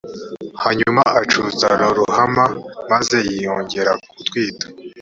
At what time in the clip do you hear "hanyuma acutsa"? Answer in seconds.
0.63-1.67